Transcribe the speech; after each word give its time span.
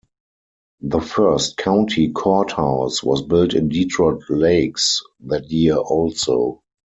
The 0.81 0.99
first 0.99 1.57
county 1.57 2.09
courthouse 2.11 3.03
was 3.03 3.21
built 3.21 3.53
in 3.53 3.69
Detroit 3.69 4.23
Lakes 4.31 5.03
that 5.27 5.51
year 5.51 5.75
also. 5.75 6.63